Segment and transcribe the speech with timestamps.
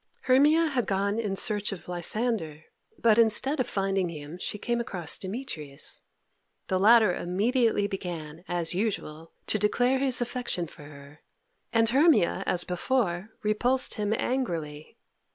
[0.21, 2.63] Hermia had gone in search of Lysander,
[2.97, 6.01] but instead of finding him she came across Demetrius.
[6.69, 11.19] The latter immediately began, as usual, to declare his affection for her,
[11.71, 14.97] and Hermia, as before, repulsed him angrily.